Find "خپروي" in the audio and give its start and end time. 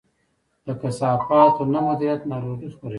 2.73-2.89